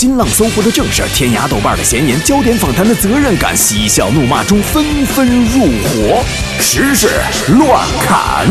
[0.00, 6.24] 新浪、搜狐的正事，天涯、豆瓣的闲言，焦点访谈的责任感，嬉笑怒骂中纷纷入伙，
[6.58, 7.10] 时事
[7.58, 8.46] 乱砍。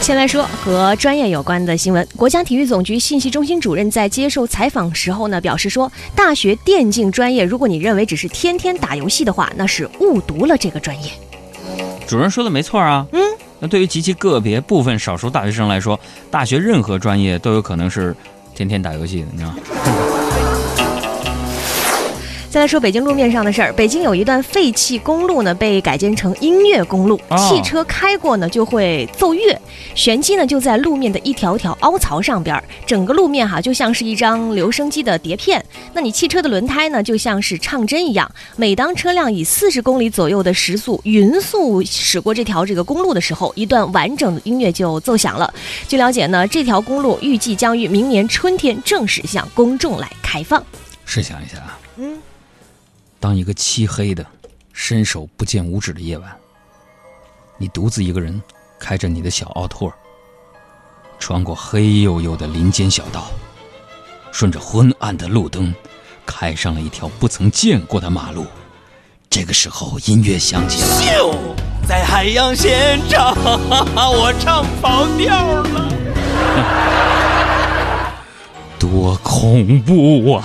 [0.00, 2.04] 先来说和专业有关的新闻。
[2.16, 11.12] 国家体育总局信息中心主任在接受采访时候呢，表示说，大学电竞专业，如果你认为只是天天打游戏的话，那是误读了这个专业。
[12.04, 13.06] 主任说的没错啊。
[13.12, 13.37] 嗯。
[13.60, 15.98] 那对于极其个别部分少数大学生来说，
[16.30, 18.14] 大学任何专业都有可能是
[18.54, 19.56] 天天打游戏的，你知道吗？
[22.50, 29.60] 再来说北京路面上的事儿，北京有一段废弃公路呢，被改建成音乐公路，汽车开过呢就会奏乐，
[29.94, 35.62] 玄机呢就在路面的一条条凹槽上边，整个路面哈就像是一张留声机的碟片，
[35.92, 45.52] 那你汽车的轮胎呢就像是唱针一样，每当车辆以四十公里左右的时速匀速驶过这条这个公路的时候，一段完整的音乐就奏响了。
[45.86, 50.64] 据了解呢，这条公路预计将于明年春天正式向公众来开放。
[51.04, 52.18] 试想一下啊，嗯。
[53.20, 54.24] 当一个漆黑的、
[54.72, 56.36] 伸手不见五指的夜晚，
[57.56, 58.40] 你独自一个人
[58.78, 59.92] 开着你的小奥拓，
[61.18, 63.26] 穿过黑黝黝的林间小道，
[64.30, 65.74] 顺着昏暗的路灯，
[66.24, 68.46] 开上了一条不曾见过的马路。
[69.28, 70.88] 这个时候，音乐响起了。
[71.02, 71.34] 秀
[71.86, 75.88] 在海洋现场，我唱跑调了，
[78.78, 80.44] 多恐怖啊！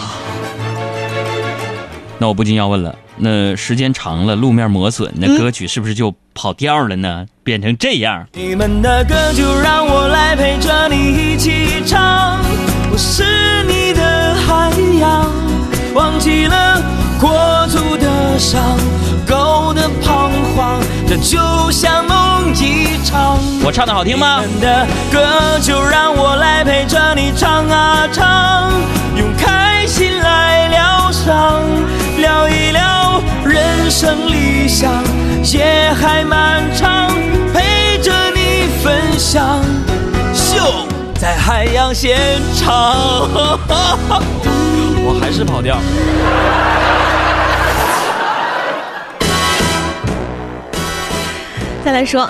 [2.19, 7.25] 那我不禁要问了，那时间长了，路面磨损，那歌曲是不是就跑调了呢？
[7.43, 8.25] 变成这样？
[8.33, 12.39] 你们的歌就让我来陪着你一起唱，
[12.91, 15.29] 我是你的海洋，
[15.93, 16.81] 忘记了
[17.19, 18.61] 过足的伤，
[19.27, 23.37] 够的彷徨，这就像梦一场。
[23.65, 24.41] 我唱的好听吗？
[24.45, 28.71] 你们的歌就让我来陪着你唱啊唱，
[29.17, 31.61] 用开心来疗伤。
[33.95, 34.91] 生理想，
[35.53, 37.07] 夜还漫长，
[37.53, 39.63] 陪着你分享。
[40.33, 40.87] 秀
[41.19, 42.97] 在海洋现场，
[45.05, 45.77] 我还是跑调。
[51.85, 52.27] 再来说。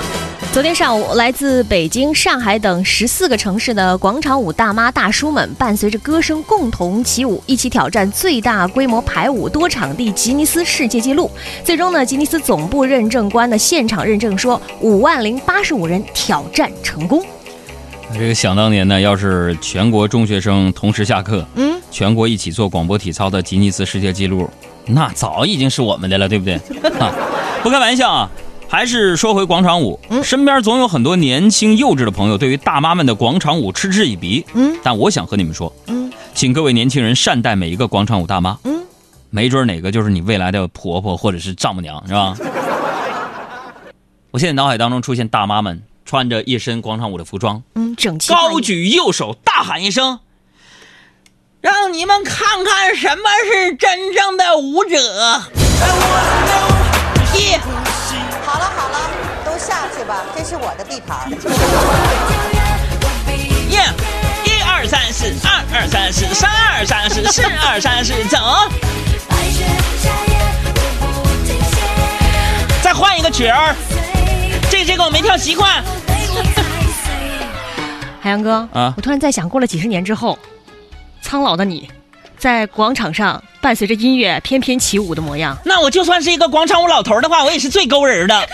[0.54, 11.28] 昨天上午，来自北京、上海等十四个城市的广场舞大妈大叔们，伴随着歌声共同起舞，一起挑战最大规模排舞多场地吉尼斯世界纪录。
[11.66, 17.26] 最终呢，吉尼斯总部认证官的现场认证说，五万零八十五人挑战成功。
[18.14, 24.48] 这个想当年呢，要是全国中学生同时下课，嗯，全国一起做广播体操的吉尼斯世界纪录，
[24.86, 26.60] 那早已经是我们的了，对不对？
[27.64, 28.30] 不开玩笑啊。
[28.74, 34.44] 还是说回广场舞，身边总有很多年轻幼稚的朋友，对于大妈们的广场舞嗤之以鼻。
[34.56, 38.58] 嗯，但我想和你们说，嗯，请各位年轻人善待每一个广场舞大妈。
[38.64, 38.84] 嗯，
[39.30, 42.36] 没准哪个就是你未来的婆婆或者是丈母娘，是吧？
[44.34, 50.18] 我现在脑海当中出现大妈们穿着一身广场舞的服装，嗯，整齐，高举右手，大喊一声
[51.62, 55.44] ：“让你们看看什么是真正的舞者！”
[60.84, 61.30] 地盘。
[63.70, 63.82] 耶，
[64.46, 68.38] 一二三四，二二三四，三二三四，四二三四，走。
[72.82, 73.76] 再换一个曲儿，
[74.70, 75.84] 这这个我没跳习惯。
[78.22, 80.38] 海洋哥啊，我突然在想，过了几十年之后，
[81.22, 81.90] 苍老的你。
[82.38, 88.50] 在广场上伴随着音乐翩翩起舞的模样，那我就算是一个广场舞老头的话，我也是最勾人的。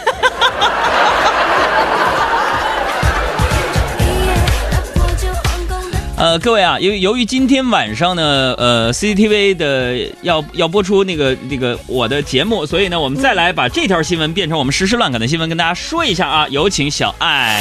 [6.20, 16.46] 呃，各位啊，由于由于今天晚上呢，呃，CCTV 的要要播出那个那个我的节目，所以呢，我们再来把这条新闻变成我们实时乱侃的新闻，跟大家说一下啊。
[16.50, 17.58] 有请小爱。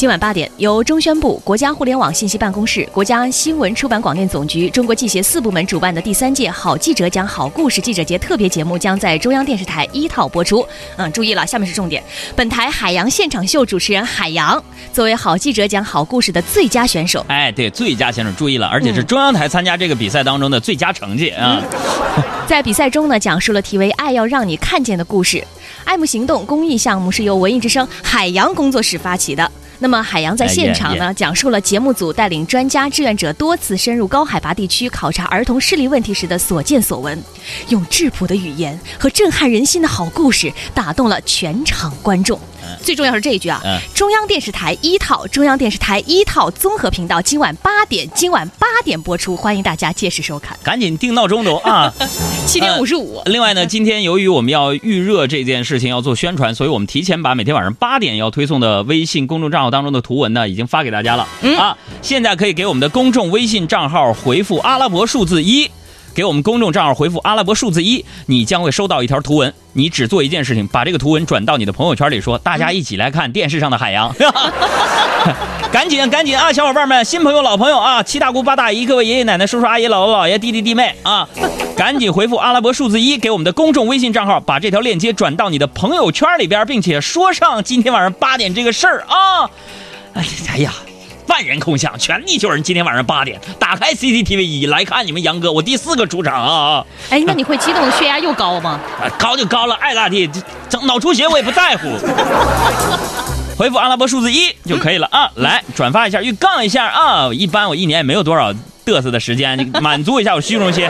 [0.00, 10.66] 今晚八点，由中宣部、国家互联网信息办公室、国家新闻出版广电总局、中国记协四部门主办的第三届“好记者讲好故事”记者节特别节目将在中央电视台一套播出。
[10.96, 12.02] 嗯，注意了，下面是重点。
[12.34, 17.22] 本台海洋现场秀主持人海洋作为“好记者讲好故事”的最佳选手。
[17.28, 21.62] 哎，对，最佳选手，注意了，而且是中央台参加这个比赛当中的最佳成绩啊！
[22.48, 25.46] 在比赛中呢，讲述了题为“爱要让你看见”的故事。
[25.84, 29.50] 爱慕行动公益项目是由文艺之声海洋工作室发起的。
[29.82, 37.20] 那么海洋在现场呢，讲述了节目组带领专家志愿者多次深入高海拔地区考察儿童视力问题时的所见所闻，
[37.68, 42.38] 用质朴的语言和震撼人心的好故事打动了全场观众。
[42.82, 50.56] 最重要是这一句啊嗯，中央电视台一套，中央电视台一套综合频道，今晚八点，今晚八点播出，欢迎大家届时收看。
[50.62, 51.92] 赶紧定闹钟都啊！
[52.46, 61.26] 七点五十五，另外呢，今天由于我们要预热这件事情要做宣传，所以我们提前把每天晚上八点要推送的微信公众账号当中的图文呢，已经发给大家了、
[61.58, 61.76] 啊。
[62.02, 65.70] 现在可以给我们的公众微信账号回复阿拉伯数字一。
[66.14, 69.52] 给我们公众账号回复阿拉伯数字一，你将会收到一条图文。
[69.72, 74.12] 你只做一件事情，把这个图文转到你的朋友圈里，说大家一起来看电视上的海洋。
[74.14, 75.36] 哈哈哈哈哈
[75.70, 81.28] 赶紧赶紧啊，小伙伴们，新朋友老朋友啊，七大姑八大姨，各位爷爷奶奶、叔叔阿姨、姥姥姥爷、弟弟弟妹啊，
[81.76, 89.48] 赶紧回复阿拉伯数字一给我们的公众微信账号，把这条链接转到你的朋友圈里边，并且说上今天晚上八点这个事儿啊。
[90.14, 90.74] 哎哎呀。
[91.30, 96.84] 万人空巷，全地球人今天晚上八点打开 CCTV 一来看你们杨哥，我第四个出场啊！
[97.08, 98.80] 哎，那你会激动的血压又高吗？
[99.00, 101.88] 啊，高就高了，爱咋地，这整脑出血我也不在乎。
[103.56, 105.30] 回复阿拉伯数字一就可以了啊！
[105.36, 107.30] 来转发一下，预告一下啊！
[107.32, 108.52] 一般我一年也没有多少
[108.84, 110.88] 嘚瑟的时间，你满足一下我虚荣心。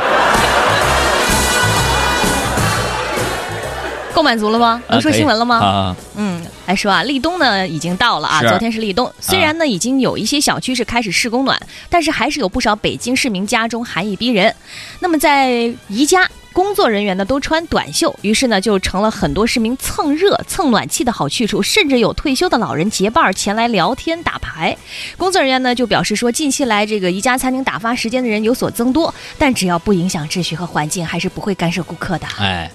[4.21, 4.83] 够满足了吗？
[4.91, 5.57] 能说新闻了吗？
[5.57, 9.11] 啊，嗯，来说啊，立冬呢已经到了啊，昨天是立冬。
[9.19, 11.59] 虽然呢已经有一些小区是开始试供暖，
[11.89, 14.55] 但是还是有不少北京市民家中寒意逼人。
[15.01, 16.29] 那么在宜家。
[16.53, 24.77] 工作人员呢都穿短袖，于是呢就成了很多市民蹭热、蹭暖气的好去处，甚至有退休的老人结伴儿前来聊天打牌。
[25.17, 32.27] 工作人员呢就表示说，近期来这个宜家餐厅打发时间的人有所增多，但只要不影响秩序和环境，还是不会干涉顾客的。
[32.41, 32.69] 哎，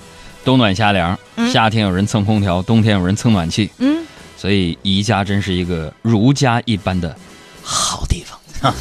[0.46, 1.52] 冬暖夏凉，嗯。
[1.52, 4.06] 夏天有人蹭空调，冬天有人蹭暖气，嗯，
[4.38, 7.14] 所以宜家真是一个如家一般的
[7.64, 8.40] 好地方。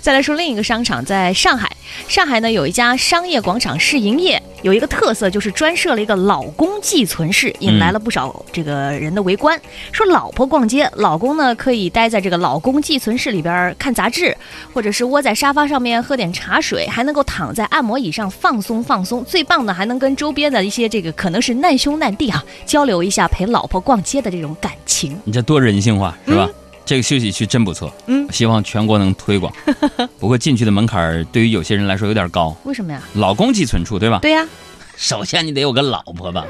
[0.00, 1.73] 再来说另一个商场，在上海，
[2.08, 9.60] 上海呢有一家商业广场试营业，有一个特色就是专设了一个老公寄存室，引来了不少这个人的围观。
[9.90, 14.36] 说老婆逛街，老公呢可以待在这个老公寄存室里边看杂志，
[14.72, 19.24] 或者是窝在沙发上面喝点茶水，还能够躺在按摩椅上放松放松。
[19.24, 25.18] 最棒的还能跟周边的一些这个可能是难兄难弟啊交流一下陪老婆逛街的这种感情。
[25.24, 26.48] 你这多人性化是吧？
[26.86, 29.52] 这个休息区真不错，嗯希望全国能推广。
[30.20, 33.00] 不过进去的门槛儿对于有些人来说有点高，为什么呀？
[33.14, 34.18] 老公寄存处对吧？
[34.20, 34.46] 对呀、
[34.96, 36.44] 首先你得有个老婆吧。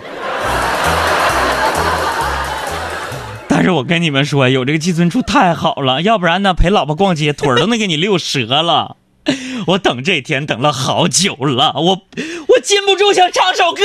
[3.47, 8.97] 但是我跟你们说，有这个寄存处太好了，要不然呢，陪老婆逛街腿儿都能给你溜折了。
[9.69, 12.03] 我等这天等了好久了，我
[12.49, 13.83] 我禁不住想唱首歌。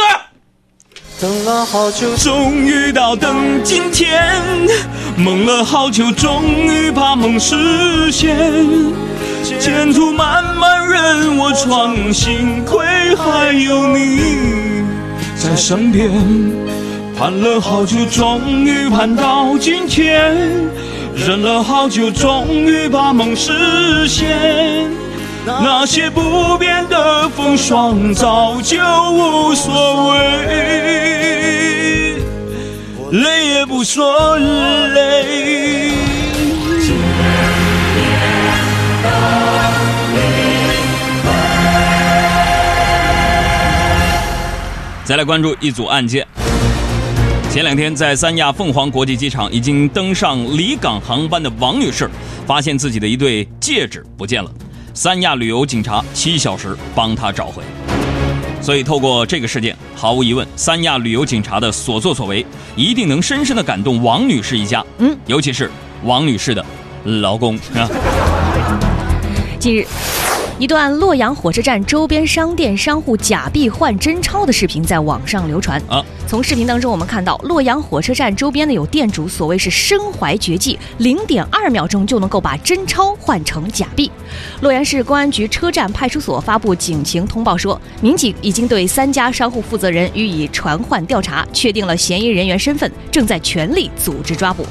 [1.21, 4.07] 等了好久，终于到等今天；
[5.17, 8.37] 梦了好久，终于把梦实现。
[9.43, 12.85] 前途漫漫任我闯，幸亏
[13.17, 14.21] 还有你
[15.35, 16.09] 在身边。
[17.17, 20.33] 盼了好久，终于盼到今天；
[21.13, 24.89] 忍了好久，终于把梦实现。
[25.61, 28.77] 那些不变的风霜早就
[29.11, 32.17] 无所谓，
[33.11, 35.91] 累也不说累。
[45.03, 46.27] 再来关注一组案件。
[47.51, 52.07] 前两天，在三亚凤凰国际机场，已经登上离港航班的王女士，
[52.45, 54.51] 发现自己的一对戒指不见了。
[55.01, 57.63] 三亚旅游警察七小时帮他找回。
[58.61, 64.85] 所以，透过这个事件，毫无疑问，三亚旅游警察的所作所为，一定能深深的感动王女士一家。
[64.97, 65.71] 嗯，尤其是
[66.03, 66.65] 王女士的
[67.05, 67.87] 老公啊。
[69.57, 69.87] 近日，
[70.59, 75.81] 一段洛阳火车站周边商店商户假币换真钞的视频在网上流传。
[75.87, 84.11] 啊，从视频当中，我们看到洛阳火车站周边的有店主所谓是身怀绝技，零点二秒钟就能够把真钞换成假币。
[84.59, 94.65] 洛阳市公安局车站派出所发布警情通报说，民警已经对三家商户负责人予以传唤调查，确定了嫌疑人员身份，正在全力组织抓捕。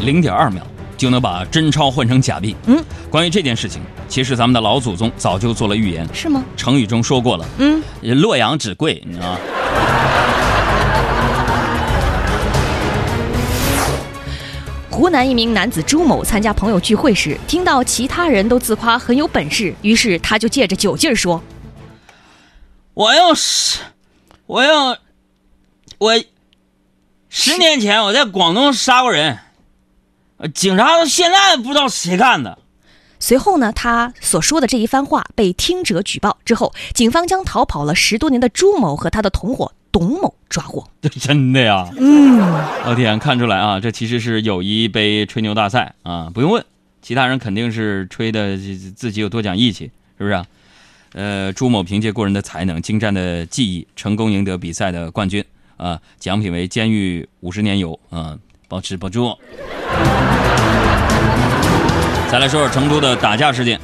[0.00, 0.66] 零点二秒
[0.96, 2.56] 就能把真钞换成假币。
[2.66, 6.44] 嗯，关于这件事情，其实咱们的老祖宗早就做了预言，是吗？
[6.56, 9.38] 成语中说过了，嗯，洛阳纸贵，你知道吗？
[14.90, 21.42] 湖南一名男子朱某参加朋友聚会时，听到其他人都自夸很有本事，于是他就借着酒劲儿说
[22.94, 23.80] 我要是，
[24.46, 24.96] 我要，
[25.98, 26.14] 我
[27.28, 29.38] 十年前我在广东杀过人，呃
[30.52, 32.58] 警察到现在不知道谁干的。
[33.18, 40.86] ：“随后呢，他所说的这一番话被听者举报之后，警方将逃跑了十多年的朱某和他的同伙董某抓获。
[41.20, 41.88] 真的呀？
[41.96, 42.38] 嗯，
[42.84, 46.30] 老天，看出来啊，这其实是友谊杯吹牛大赛啊！
[46.34, 46.64] 不用问，
[47.00, 48.58] 其他人肯定是吹的
[48.96, 50.44] 自己有多讲义气，是不是？
[51.14, 55.44] 呃，朱某凭借过人的才能、精湛的技艺，成功赢得比赛的冠军
[55.76, 56.00] 啊！
[56.18, 58.36] 奖品为监狱五十年游啊，
[58.68, 59.38] 保持不住。
[62.30, 63.80] 再来说说成都的打架事件。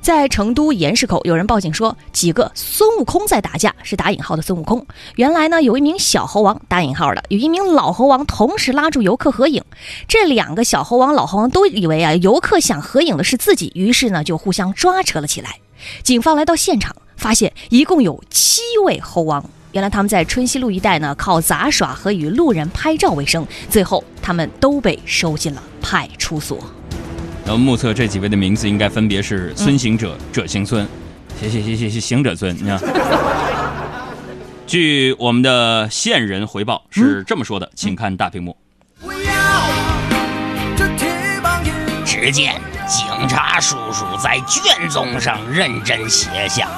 [0.00, 4.84] 在成都盐市口，有人报警说几个孙悟空在打架，是打引号的孙悟空。
[5.14, 9.62] 原来呢，有一名小猴王打引号的，有一名老猴王同时拉住游客合影。
[10.08, 15.60] 这两个小猴王、老猴王都以为啊，游客想合影的是自己，于是呢就互相抓扯了起来。
[16.02, 19.44] 警方来到现场，发现一共有七位猴王。
[19.72, 23.46] 原来他们在春熙路一带呢，靠杂耍和与路人拍照为生。
[23.70, 26.58] 最后，他们都被收进了派出所。
[27.46, 30.86] 那目测这几位的名字应该分别是孙行者、者行孙，
[31.40, 32.78] 行行行行行行者孙，你看。
[34.66, 38.54] 据我们的线人回报是这么说的，请看大屏幕。
[42.04, 42.54] 只见
[42.86, 46.68] 警察叔叔在卷宗上认真写下：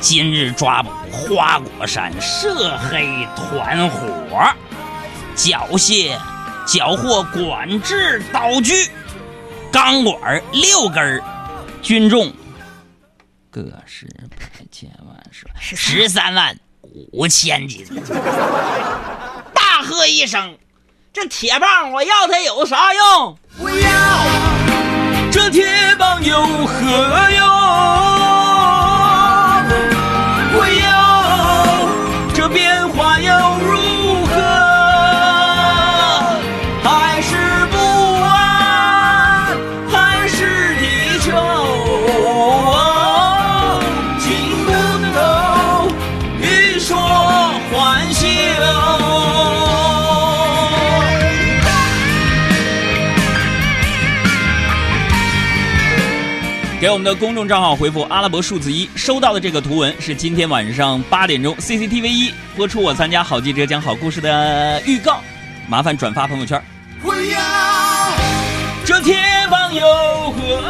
[0.00, 4.52] 今日抓捕花果山涉黑团伙，
[5.34, 6.16] 缴械
[6.66, 8.90] 缴获管制刀具。
[9.72, 11.22] 钢管六根
[11.82, 12.32] 均重
[13.50, 15.14] 个十百千万
[15.60, 16.58] 十十三万
[17.12, 17.84] 五千斤。
[19.52, 20.56] 大喝一声
[21.12, 23.38] ：“这铁棒我要它有啥用？
[23.58, 24.24] 不要
[25.30, 28.15] 这铁棒有何用？”
[56.78, 65.20] 给我们的公众账号回复阿拉伯数字一，收到的这个图文是今天晚上八点钟 CCTV 一播出我参加好记者讲好故事的预告，
[65.66, 66.62] 麻烦转发朋友圈。
[67.02, 67.40] 我要
[68.84, 69.16] 这铁
[69.50, 69.82] 棒有
[70.30, 70.62] 何用？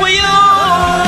[0.00, 1.07] 我有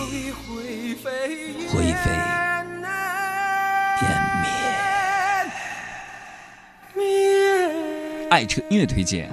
[8.31, 9.29] 爱车音乐推荐，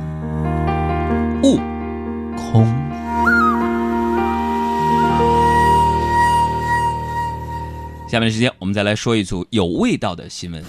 [1.45, 1.61] 悟
[2.37, 2.67] 空。
[8.09, 10.61] 下面时间，我们再来说一组有味道的新闻。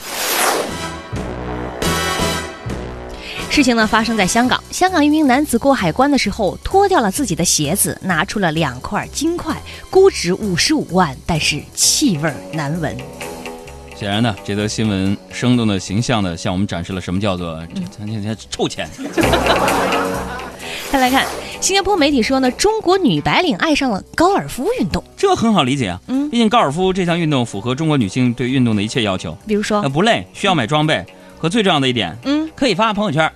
[3.50, 9.60] 事情呢发生在香港，香港一名男子过海关的时候脱掉了自己的鞋子，拿出了两块金块，
[9.90, 12.96] 估值五十五万，但是气味难闻。
[14.00, 17.62] 显然呢，这则新闻生动的、形象的向我们展示了什么叫做
[17.98, 18.88] 这这这臭钱。
[20.90, 21.26] 再来看，
[21.60, 31.06] 新加坡媒体说呢，中国女白领爱上了高尔夫运动，这很好理解啊，嗯，毕竟高尔夫这项运动符合中国女性对运动的一切要求，比如说不累，需要买装备。
[31.38, 33.32] 和最重要的一点，嗯，可以发朋友圈。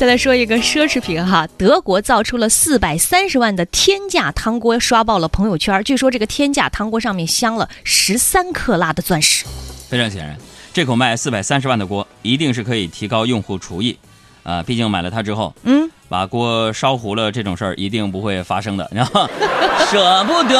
[0.00, 5.84] 再来说一个奢侈品哈，德国造出了四百三十万的天价汤锅，刷爆了朋友圈。
[5.84, 9.44] 据说这个天价汤锅上面镶了十三克拉的钻石。
[9.90, 10.34] 非常显然，
[10.72, 13.98] 这口卖四百三十万的锅一定是可以提高用户厨艺
[14.42, 14.62] 啊！
[14.62, 19.28] 毕竟买了它之后，嗯，把锅烧糊了这种事儿一定不会发生的，然后
[19.92, 20.58] 舍不得。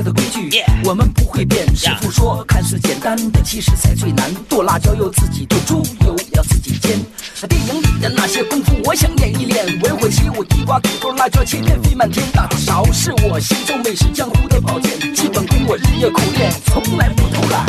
[0.00, 0.48] 的规矩，
[0.84, 1.66] 我们不会变。
[1.74, 4.32] 师傅说，看似简单的，其实才最难。
[4.48, 7.00] 剁辣椒要自己剁，猪油要自己煎。
[7.48, 9.66] 电影里的那些功夫，我想演一练。
[9.80, 12.24] 文火起舞，地瓜、土豆、辣椒切片飞满天。
[12.32, 14.92] 大多少是我心中美食江湖的宝剑。
[15.12, 17.66] 基本功我日夜苦练，从来不偷懒。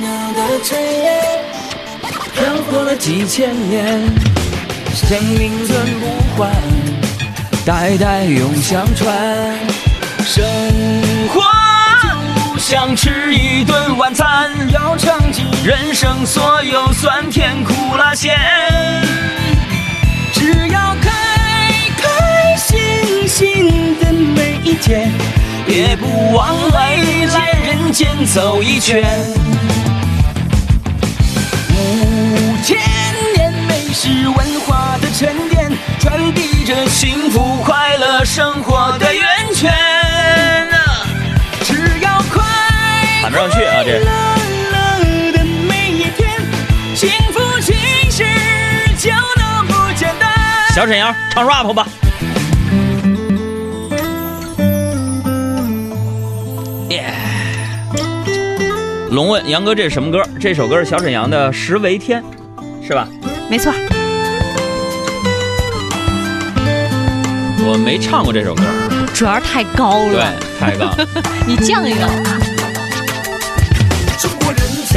[0.00, 1.44] 袅袅的炊烟，
[2.34, 4.00] 飘过了几千年，
[4.94, 6.52] 生命存不换，
[7.64, 9.58] 代代永相传。
[10.26, 10.42] 生
[11.28, 11.42] 活
[12.02, 18.36] 就像吃一顿晚餐，要尝尽人生所有酸甜苦辣咸。
[20.32, 21.10] 只要开
[21.96, 24.54] 开心心的每。
[24.66, 25.12] 一天，
[25.68, 29.04] 也不枉费来人间走一圈。
[31.70, 32.78] 五千
[33.36, 39.22] 年美食文化的沉淀，传递着幸福快乐生活的源
[39.54, 40.03] 泉。
[43.34, 44.04] 不上去啊这乐
[44.70, 46.40] 乐的每一天，
[46.94, 47.72] 幸福其
[48.08, 48.22] 实
[48.96, 50.30] 就那么简单。
[50.72, 51.84] 小沈阳唱 rap 吧。
[56.90, 57.12] 耶！
[59.10, 60.22] 龙问杨哥这是什么歌？
[60.38, 62.22] 这首歌是小沈阳的《十为天》，
[62.86, 63.08] 是吧？
[63.50, 63.72] 没错，
[67.66, 68.62] 我没唱过这首歌，
[69.12, 70.94] 主要是太高了对，，太高。
[71.48, 72.08] 你降一个。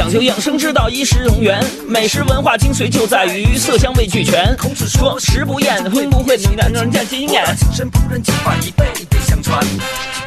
[0.08, 1.62] 讲究养生之道，衣食同源。
[1.86, 4.56] 美食文化精髓就在于色香味俱全。
[4.56, 9.62] 孔子说：“食不厌，会不会让人家经验？”精神不忍，几百一辈辈相传。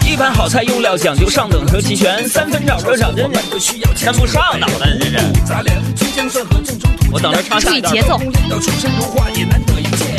[0.06, 5.14] 一盘好菜用料讲究上等和齐全，三分炒热炒真的需要跟不上脑袋这是。
[5.48, 8.22] 杂粮，葱姜蒜和正宗土我等着唱下一段注意节奏。
[8.52, 10.14] 要出神入化也难得一见。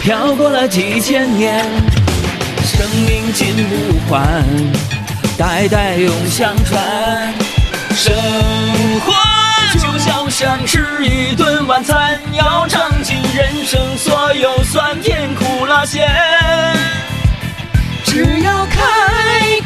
[0.00, 1.64] 飘过了几千年，
[2.62, 4.44] 生命尽不换，
[5.36, 7.34] 代代永相传。
[7.96, 8.14] 生
[9.00, 9.12] 活
[9.78, 16.08] 就像是吃一顿晚餐，要尝尽人生所有酸甜苦辣咸。
[18.04, 18.80] 只要开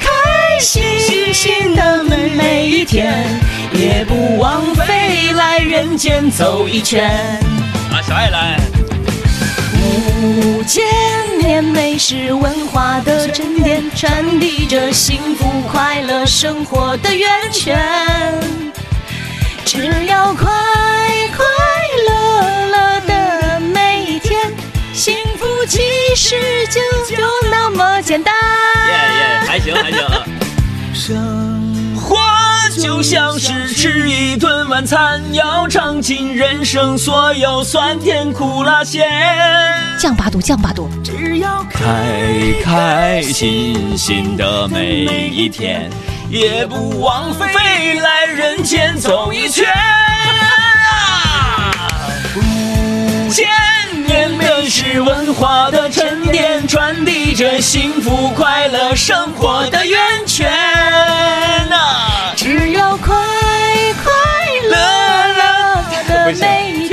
[0.00, 3.24] 开心心的每一天，
[3.72, 7.10] 也不枉费来人间走一圈。
[7.92, 8.77] 啊，小爱来。
[9.98, 10.84] 五千
[11.40, 17.76] 年美食文化的沉淀，传递着幸福快乐生活的源泉。
[19.64, 20.46] 只要快
[21.36, 21.44] 快
[22.06, 24.40] 乐乐的每一天，
[24.94, 25.80] 幸福其
[26.16, 26.36] 实
[26.68, 26.80] 就
[27.16, 28.32] 就那么简单。
[28.88, 30.24] 耶耶，还行还行啊。
[30.94, 32.16] 生活
[32.80, 39.08] 就像是吃一顿晚餐，要尝尽人生所有酸甜苦辣咸。
[39.98, 40.88] 降八度，降八度。
[41.02, 41.82] 只要开
[42.62, 45.90] 开心心的每一天，
[46.30, 49.66] 也不枉费来人间走一圈。
[52.36, 53.48] 五千
[54.06, 60.48] 年美食文化的沉淀，传递着幸福快乐生活的源泉
[61.72, 62.32] 啊！
[62.36, 63.16] 只要快
[64.04, 64.12] 快
[64.70, 64.76] 乐
[65.34, 66.87] 乐的每一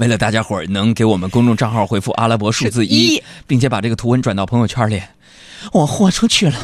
[0.00, 5.02] 为了大家伙儿能给我们公众账号回复阿拉伯数字一一，并且把这个图文转到朋友圈里，
[5.72, 6.54] 我豁出去了。